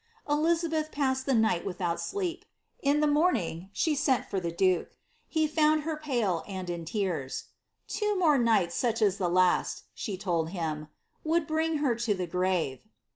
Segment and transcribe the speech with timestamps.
[0.27, 2.43] "'Elizabeth passed the night without sleep.
[2.81, 4.97] In the morning, she sent for the duke.
[5.27, 7.49] He found her pale and in tears."
[7.87, 10.87] Two more nights such as the last," she told him,"
[11.23, 12.79] would bring her to the grave."